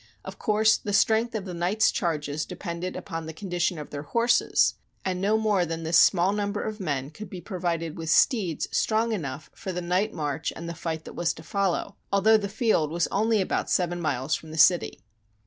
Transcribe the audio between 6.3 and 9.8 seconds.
number of men could be provided with steeds strong enough for the